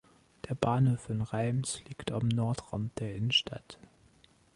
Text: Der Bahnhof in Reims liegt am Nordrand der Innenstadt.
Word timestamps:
Der 0.49 0.55
Bahnhof 0.55 1.11
in 1.11 1.21
Reims 1.21 1.79
liegt 1.87 2.11
am 2.11 2.27
Nordrand 2.27 2.99
der 2.99 3.13
Innenstadt. 3.13 3.77